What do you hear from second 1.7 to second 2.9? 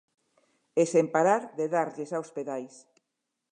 darlles aos pedais.